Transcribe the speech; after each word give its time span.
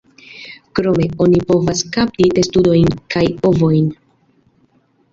Krome, 0.79 1.05
oni 1.25 1.43
povas 1.51 1.85
kapti 1.97 2.29
testudojn 2.41 2.93
kaj 3.17 3.25
ovojn. 3.55 3.97